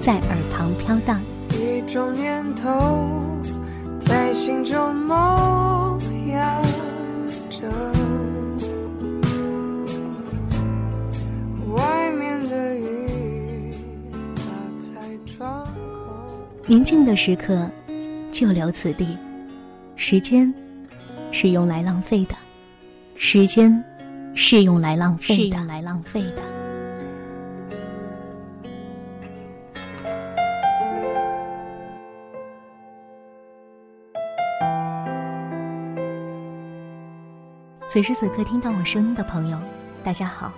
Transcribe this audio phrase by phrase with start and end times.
[0.00, 1.20] 在耳旁飘荡。
[1.50, 2.70] 一种念头
[4.00, 5.98] 在心中萌
[6.28, 6.62] 芽
[7.50, 7.68] 着，
[11.72, 13.72] 外面的雨
[14.36, 14.42] 打
[14.78, 15.70] 在窗口。
[16.66, 17.68] 宁静的时刻，
[18.30, 19.16] 就留此地。
[19.96, 20.52] 时间
[21.32, 22.34] 是用来浪费的，
[23.16, 23.82] 时间
[24.34, 26.57] 是用来浪费的，是用来浪费的。
[37.88, 39.58] 此时此刻听到我声音的朋友，
[40.04, 40.52] 大家好，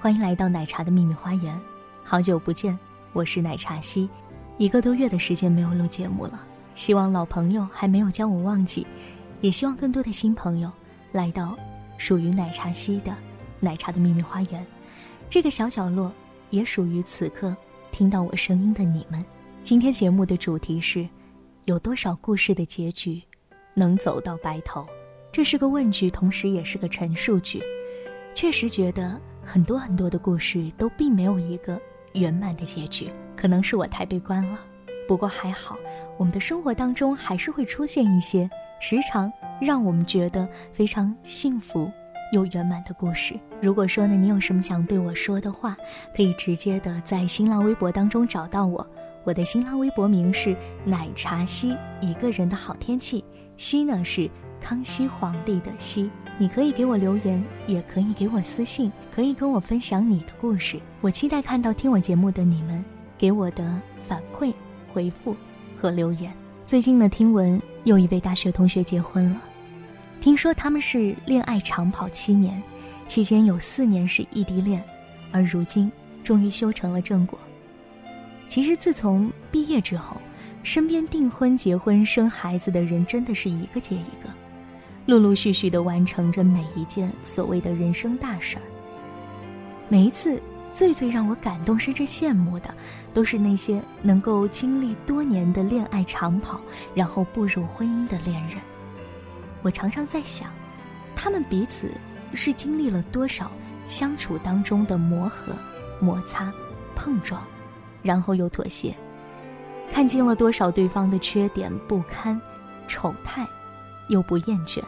[0.00, 1.56] 欢迎来到奶茶的秘密花园。
[2.02, 2.76] 好久不见，
[3.12, 4.10] 我是奶茶西，
[4.56, 6.44] 一个多月的时间没有录节目了。
[6.74, 8.84] 希望老朋友还没有将我忘记，
[9.40, 10.68] 也希望更多的新朋友
[11.12, 11.56] 来到
[11.98, 13.16] 属于奶茶西的
[13.60, 14.66] 奶茶的秘密花园。
[15.30, 16.12] 这个小角落
[16.50, 17.56] 也属于此刻
[17.92, 19.24] 听到我声音的你们。
[19.62, 21.08] 今天节目的主题是：
[21.66, 23.22] 有多少故事的结局
[23.72, 24.84] 能走到白头？
[25.36, 27.62] 这是个问句，同时也是个陈述句。
[28.32, 31.78] 确实觉得很多很多的故事都并没有一个
[32.14, 34.58] 圆满的结局，可能是我太悲观了。
[35.06, 35.76] 不过还好，
[36.16, 38.48] 我们的生活当中还是会出现一些
[38.80, 41.92] 时常让我们觉得非常幸福
[42.32, 43.38] 又圆满的故事。
[43.60, 45.76] 如果说呢，你有什么想对我说的话，
[46.16, 48.90] 可以直接的在新浪微博当中找到我。
[49.22, 50.56] 我的新浪微博名是
[50.86, 53.22] 奶茶西，一个人的好天气。
[53.58, 54.30] 西呢是
[54.66, 56.10] 康熙皇帝的熙。
[56.38, 60.80] 你可以给我留言，也可以给我私信，可以跟我分享你的故事。
[61.00, 62.84] 我期待看到听我节目的你们
[63.16, 64.52] 给我的反馈。
[64.92, 65.36] 回复
[65.80, 66.32] 和留言。
[66.64, 69.40] 最近呢，听闻又一位大学同学结婚了，
[70.20, 72.60] 听说他们是恋爱长跑七年，
[73.06, 74.82] 期间有四年是异地恋，
[75.30, 75.92] 而如今
[76.24, 77.38] 终于修成了正果。
[78.48, 80.16] 其实自从毕业之后，
[80.62, 84.32] 身边订婚、结婚、生孩子的人真的是一个接一个，
[85.06, 88.62] 陆陆续续的完成着每一件所谓的人生大事儿。
[89.88, 90.40] 每一次。
[90.72, 92.68] 最最让我感动甚至羡慕的，
[93.14, 96.60] 都是那些能够经历多年的恋爱长跑，
[96.94, 98.58] 然后步入婚姻的恋人。
[99.62, 100.50] 我常常在想，
[101.14, 101.90] 他们彼此
[102.34, 103.50] 是经历了多少
[103.86, 105.56] 相处当中的磨合、
[105.98, 106.52] 摩擦、
[106.94, 107.42] 碰撞，
[108.02, 108.94] 然后又妥协，
[109.90, 112.38] 看尽了多少对方的缺点不堪、
[112.86, 113.46] 丑态，
[114.08, 114.82] 又不厌倦，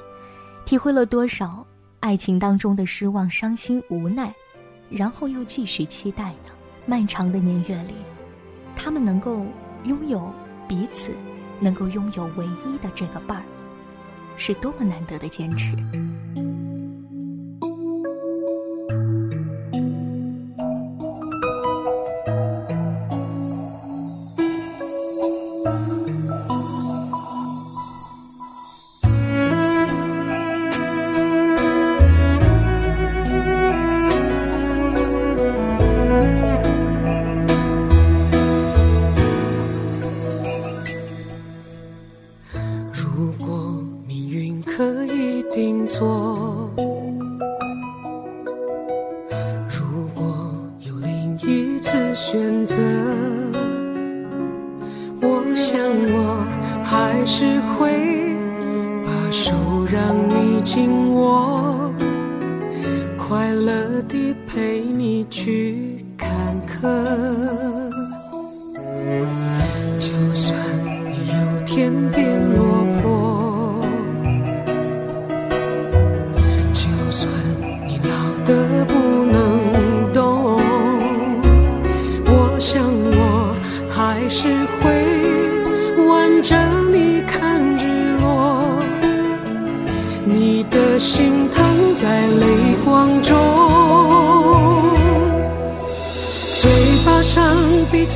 [0.69, 1.67] 体会了多少
[2.01, 4.31] 爱情当中的失望、伤心、无奈。
[4.91, 6.51] 然后又继续期待呢？
[6.84, 7.95] 漫长的年月里，
[8.77, 9.47] 他们能够
[9.84, 10.31] 拥有
[10.69, 11.17] 彼此，
[11.59, 13.45] 能够拥有唯一的这个伴儿，
[14.37, 15.75] 是多么难得的坚持。
[43.19, 46.48] 如果命运可以定做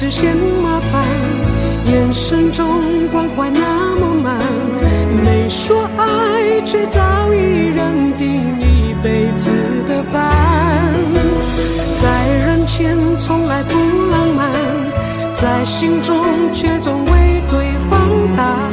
[0.02, 1.06] 只嫌麻烦，
[1.86, 2.66] 眼神中
[3.12, 4.36] 关怀那么满，
[5.24, 7.38] 没说爱，却早已
[7.68, 8.26] 认定
[8.58, 9.48] 一辈子
[9.86, 10.92] 的伴。
[12.02, 13.78] 在人前从来不
[14.10, 14.50] 浪漫，
[15.36, 18.00] 在心中却总为对方
[18.36, 18.71] 打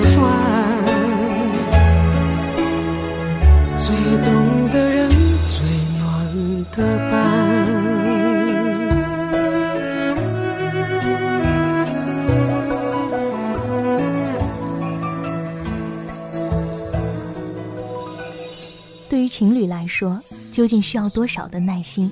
[19.40, 20.22] 情侣来说，
[20.52, 22.12] 究竟需要多少的耐心，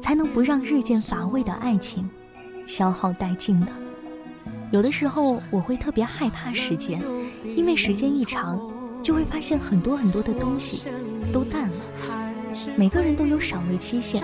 [0.00, 2.08] 才能不让日渐乏味的爱情
[2.66, 3.66] 消耗殆尽呢？
[4.70, 7.02] 有的时候我会特别害怕时间，
[7.56, 8.60] 因为时间一长，
[9.02, 10.88] 就会发现很多很多的东西
[11.32, 11.84] 都淡了。
[12.76, 14.22] 每个人都有赏味期限，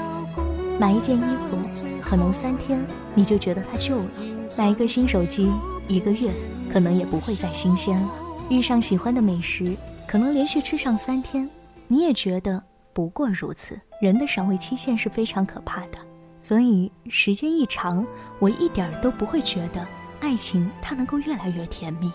[0.78, 1.58] 买一件衣服
[2.00, 2.80] 可能三天
[3.16, 4.10] 你就觉得它旧了，
[4.56, 5.50] 买一个新手机
[5.88, 6.30] 一个月
[6.72, 8.08] 可能也不会再新鲜了，
[8.48, 11.50] 遇上喜欢的美食，可能连续吃上三天。
[11.94, 12.60] 你也觉得
[12.92, 13.80] 不过如此。
[14.00, 15.98] 人的赏味期限是非常可怕的，
[16.40, 18.04] 所以时间一长，
[18.40, 19.86] 我一点儿都不会觉得
[20.18, 22.12] 爱情它能够越来越甜蜜，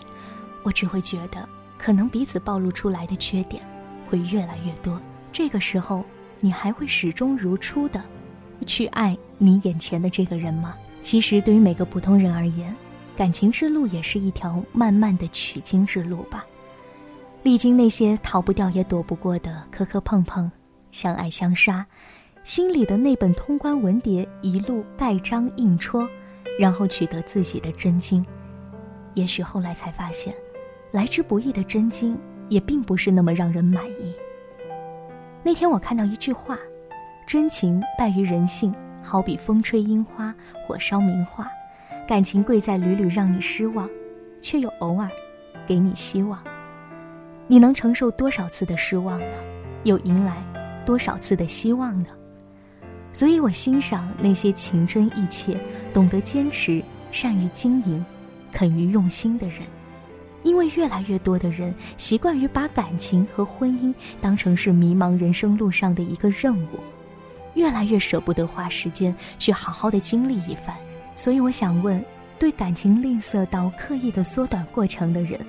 [0.62, 1.48] 我只会觉得
[1.78, 3.62] 可能彼此暴露出来的缺点
[4.06, 5.00] 会越来越多。
[5.32, 6.04] 这个时候，
[6.40, 8.04] 你还会始终如初的
[8.66, 10.76] 去爱你眼前的这个人吗？
[11.00, 12.76] 其实，对于每个普通人而言，
[13.16, 16.44] 感情之路也是一条漫漫的取经之路吧。
[17.42, 20.50] 历经那些逃不掉也躲不过的磕磕碰碰，
[20.90, 21.86] 相爱相杀，
[22.42, 26.06] 心里的那本通关文牒一路盖章印戳，
[26.58, 28.24] 然后取得自己的真经。
[29.14, 30.34] 也许后来才发现，
[30.92, 32.18] 来之不易的真经
[32.50, 34.14] 也并不是那么让人满意。
[35.42, 36.58] 那天我看到一句话
[37.26, 40.34] ：“真情败于人性，好比风吹樱花，
[40.66, 41.48] 火烧名画。
[42.06, 43.88] 感情贵在屡屡让你失望，
[44.42, 45.08] 却又偶尔
[45.66, 46.38] 给你希望。”
[47.50, 49.36] 你能承受多少次的失望呢？
[49.82, 50.40] 又迎来
[50.86, 52.10] 多少次的希望呢？
[53.12, 55.58] 所以我欣赏那些情真意切、
[55.92, 56.80] 懂得坚持、
[57.10, 58.06] 善于经营、
[58.52, 59.62] 肯于用心的人，
[60.44, 66.78] 因为越来越多的人习惯于把感情和婚姻当成是迷茫人生路上的一个任务，
[67.54, 70.76] 越来越舍不得花时间去好好的经历一番。
[71.16, 72.00] 所以我想问，
[72.38, 75.44] 对感情吝啬到刻意的缩短过程的人。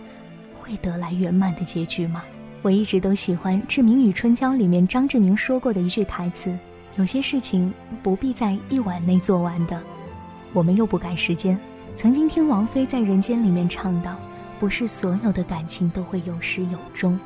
[0.72, 2.24] 会得来圆满的结局吗？
[2.62, 6.58] 我一直都喜欢《志明与春娇》里面张志明说过的一句台词
[6.96, 9.82] ：“有些事情不必在一晚内做完的，
[10.54, 11.60] 我们又不赶时间。”
[11.98, 14.16] 曾经听王菲在《人间》里面唱到
[14.62, 17.20] ：“不是所有的感情都会有始有终，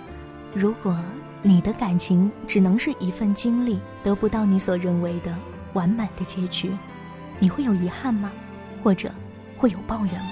[0.52, 1.00] 如果
[1.44, 5.38] 你的感情只能是一份经历，得不到你所认为的
[5.74, 6.72] 完满的结局，
[7.38, 8.32] 你会有遗憾吗？
[8.84, 9.12] 或者
[9.56, 10.32] 会有抱怨吗？”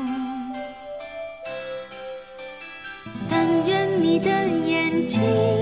[4.11, 4.29] 你的
[4.67, 5.60] 眼睛。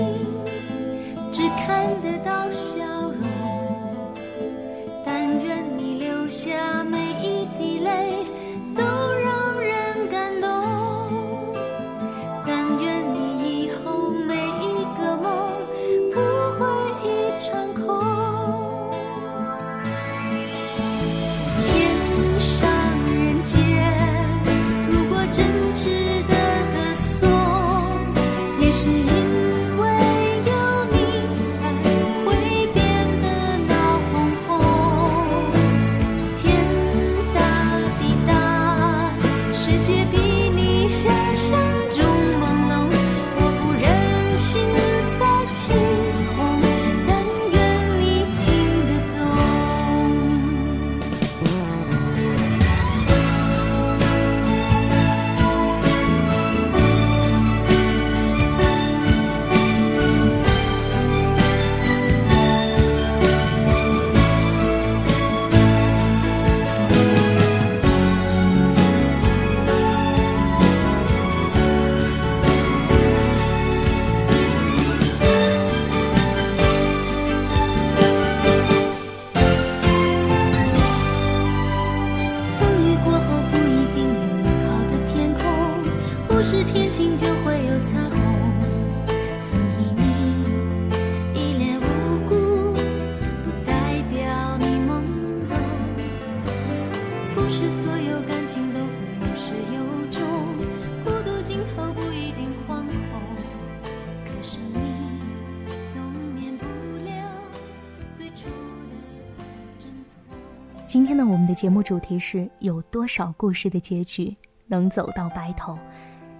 [110.90, 115.78] 今天呢，我们的节目主题是有多少故事的结局能走到白头？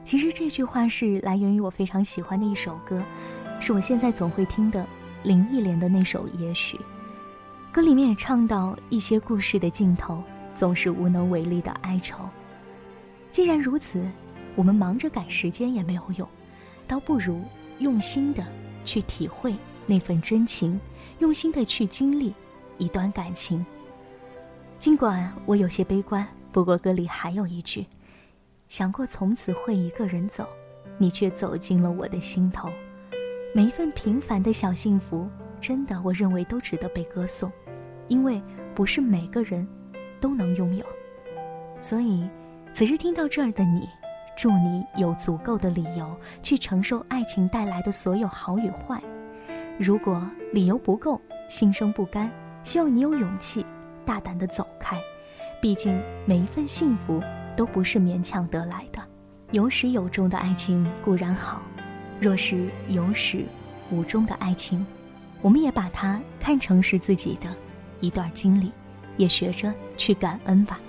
[0.02, 3.00] 其实这句话是来源于我非常喜欢的一首歌，
[3.60, 4.84] 是我现在总会听的
[5.22, 6.76] 林忆莲的那首《也许》。
[7.70, 10.20] 歌里面也唱到一些故事的尽头
[10.52, 12.28] 总是无能为力的哀愁。
[13.30, 14.04] 既然如此，
[14.56, 16.28] 我们忙着赶时间也没有用，
[16.88, 17.40] 倒不如
[17.78, 18.44] 用心的
[18.84, 19.54] 去体会
[19.86, 20.80] 那份真情，
[21.20, 22.34] 用心的去经历
[22.78, 23.64] 一段感情。
[24.80, 27.86] 尽管我有些悲观，不过歌里还有一句
[28.66, 30.48] ：“想过从此会一个人走，
[30.96, 32.70] 你却走进了我的心头。”
[33.54, 35.28] 每一份平凡的小幸福，
[35.60, 37.52] 真的我认为都值得被歌颂，
[38.08, 38.42] 因为
[38.74, 39.68] 不是每个人
[40.18, 40.86] 都能拥有。
[41.78, 42.26] 所以，
[42.72, 43.86] 此时听到这儿的你，
[44.34, 48.98] 祝你有足够的理由去承受爱情带来的所有好与坏。
[49.78, 51.20] 如果理由不够，
[51.50, 52.30] 心生不甘，
[52.62, 53.62] 希望你有勇气。
[54.04, 54.98] 大胆的走开，
[55.60, 57.22] 毕竟每一份幸福
[57.56, 59.00] 都不是勉强得来的。
[59.52, 61.62] 有始有终的爱情固然好，
[62.20, 63.44] 若是有始
[63.90, 64.86] 无终的爱情，
[65.42, 67.48] 我们也把它看成是自己的
[68.00, 68.70] 一段经历，
[69.16, 70.80] 也学着去感恩吧。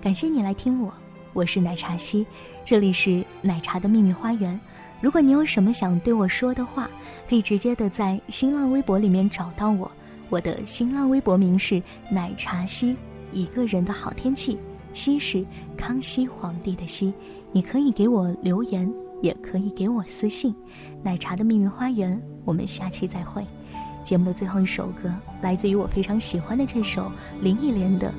[0.00, 0.94] 感谢你来听我，
[1.32, 2.24] 我是奶茶西，
[2.64, 4.58] 这里是奶茶的秘密花园。
[5.00, 6.88] 如果你有什么想对我说的话，
[7.28, 9.90] 可以直接的在新浪微博里面找到我。
[10.30, 12.96] 我的新浪微博名是奶茶西，
[13.32, 14.58] 一个人的好天气，
[14.92, 15.44] 西是
[15.76, 17.12] 康熙皇帝的西。
[17.50, 18.92] 你可以给我留言，
[19.22, 20.54] 也可以给我私信。
[21.02, 23.44] 奶茶的秘密花园，我们下期再会。
[24.04, 28.12] 节目的最后一首歌，来自于我非常喜欢的这首林忆莲的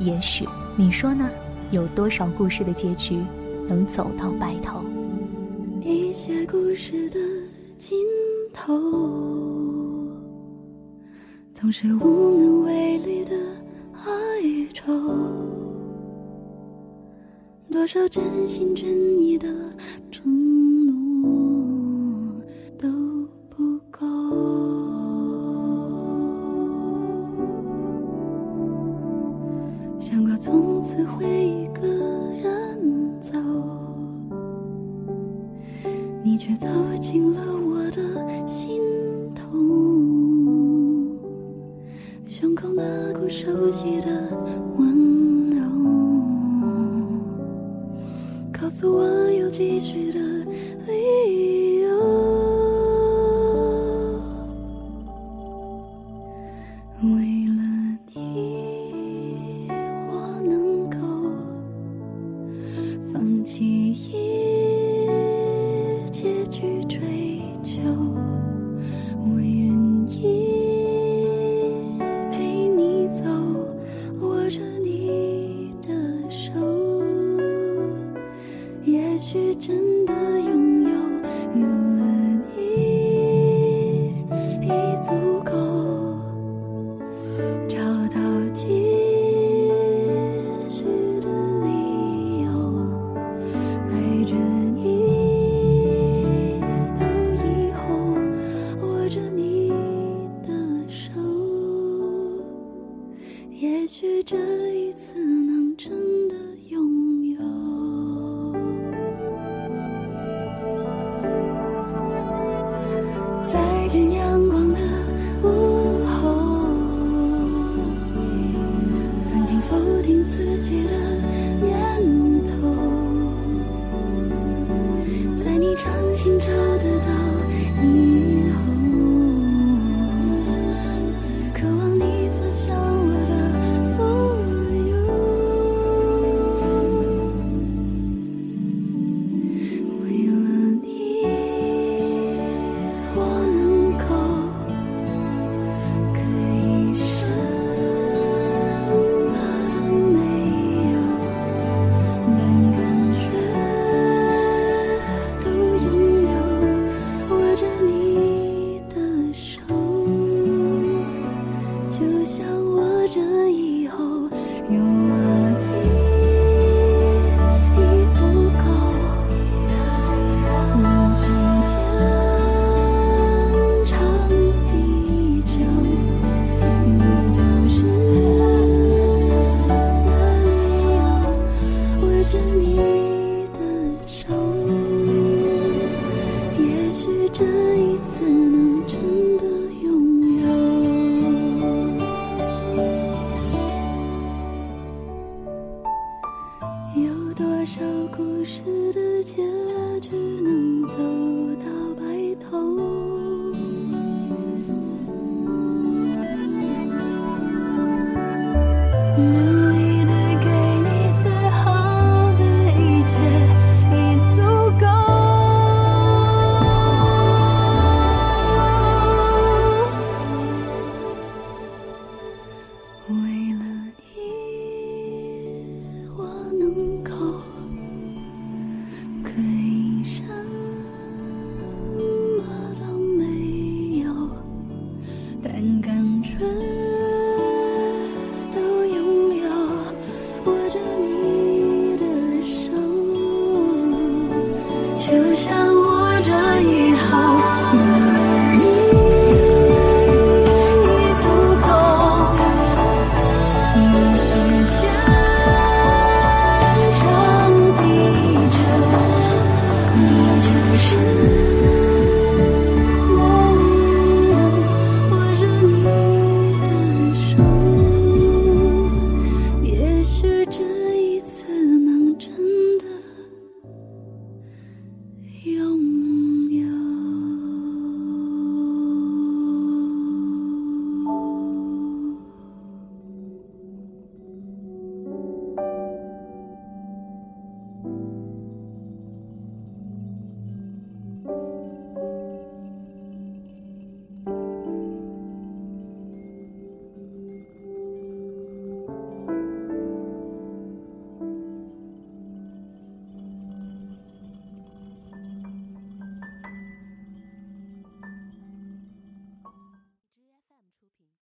[0.04, 0.44] 《也许》，
[0.76, 1.28] 你说呢？
[1.70, 3.18] 有多少故事的结局
[3.66, 4.84] 能走到白头？
[5.82, 7.18] 一些故事的
[7.78, 7.98] 尽
[8.52, 9.61] 头。
[11.54, 13.36] 总是无能为力的
[13.92, 14.08] 哀
[14.74, 14.92] 愁，
[17.70, 19.48] 多少真心真意的
[48.62, 50.20] 告诉我有继续的
[50.86, 52.61] 理由。